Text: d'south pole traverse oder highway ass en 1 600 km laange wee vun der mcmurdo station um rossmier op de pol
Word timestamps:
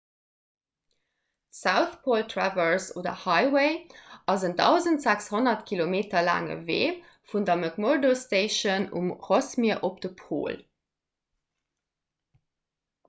d'south 1.57 1.91
pole 2.05 2.23
traverse 2.31 2.95
oder 3.01 3.13
highway 3.25 3.67
ass 4.33 4.45
en 4.49 4.55
1 4.69 4.95
600 5.03 5.61
km 5.73 5.93
laange 6.29 6.55
wee 6.71 6.87
vun 7.33 7.45
der 7.51 7.59
mcmurdo 7.65 8.13
station 8.25 8.87
um 9.03 9.11
rossmier 9.29 9.77
op 9.91 10.01
de 10.07 10.11
pol 10.23 10.57